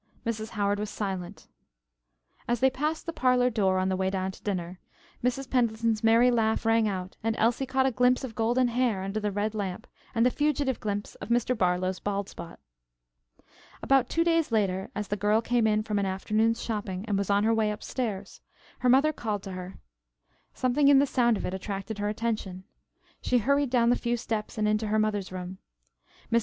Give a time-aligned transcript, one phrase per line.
[0.25, 0.49] Mrs.
[0.57, 1.47] Howard was silent.
[2.47, 4.79] As they passed the parlor door on their way down to dinner,
[5.23, 5.47] Mrs.
[5.47, 9.19] Pendleton's merry laugh rang out and Elsie caught a glimpse of the golden hair under
[9.19, 9.85] the red lamp
[10.15, 11.55] and the fugitive glimpse of Mr.
[11.55, 12.59] Barlow's bald spot.
[13.83, 17.29] About two days later, as the girl came in from an afternoon's shopping, and was
[17.29, 18.41] on her way upstairs,
[18.79, 19.77] her mother called to her.
[20.55, 22.63] Something in the sound of it attracted her attention.
[23.21, 25.59] She hurried down the few steps and into her mother's room.
[26.31, 26.39] Mrs.